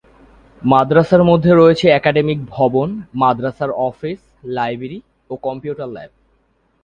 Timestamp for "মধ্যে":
1.23-1.51